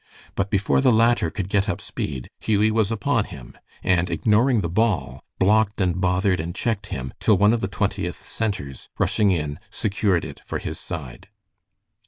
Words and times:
But 0.33 0.49
before 0.49 0.81
the 0.81 0.91
latter 0.91 1.29
could 1.29 1.47
get 1.47 1.69
up 1.69 1.79
speed, 1.79 2.27
Hughie 2.39 2.71
was 2.71 2.91
upon 2.91 3.25
him, 3.25 3.55
and 3.83 4.09
ignoring 4.09 4.61
the 4.61 4.67
ball, 4.67 5.21
blocked 5.37 5.79
and 5.79 6.01
bothered 6.01 6.39
and 6.39 6.55
checked 6.55 6.87
him, 6.87 7.13
till 7.19 7.37
one 7.37 7.53
of 7.53 7.61
the 7.61 7.67
Twentieth 7.67 8.27
centers, 8.27 8.89
rushing 8.97 9.29
in, 9.29 9.59
secured 9.69 10.25
it 10.25 10.41
for 10.43 10.57
his 10.57 10.79
side. 10.79 11.27